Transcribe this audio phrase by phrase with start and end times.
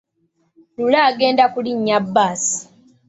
[0.77, 2.59] Lule agenda kulinnya bbaasi.